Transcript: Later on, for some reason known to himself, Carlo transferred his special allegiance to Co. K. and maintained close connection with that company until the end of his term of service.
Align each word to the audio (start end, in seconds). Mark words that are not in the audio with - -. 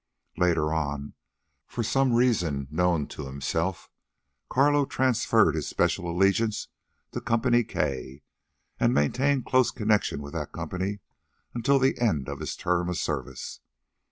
Later 0.35 0.73
on, 0.73 1.13
for 1.67 1.83
some 1.83 2.13
reason 2.13 2.67
known 2.71 3.05
to 3.09 3.27
himself, 3.27 3.87
Carlo 4.49 4.83
transferred 4.85 5.53
his 5.53 5.67
special 5.67 6.09
allegiance 6.09 6.69
to 7.11 7.21
Co. 7.21 7.37
K. 7.37 8.23
and 8.79 8.95
maintained 8.95 9.45
close 9.45 9.69
connection 9.69 10.19
with 10.23 10.33
that 10.33 10.53
company 10.53 11.01
until 11.53 11.77
the 11.77 11.99
end 11.99 12.29
of 12.29 12.39
his 12.39 12.55
term 12.55 12.89
of 12.89 12.97
service. 12.97 13.59